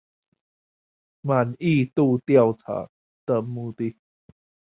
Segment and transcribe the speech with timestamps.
[1.21, 2.89] 滿意度調查
[3.27, 3.95] 的目的